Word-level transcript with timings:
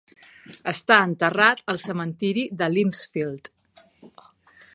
Està 0.71 0.97
enterrat 1.09 1.61
al 1.75 1.81
cementiri 1.83 2.47
de 2.63 2.71
Limpsfield. 2.79 3.55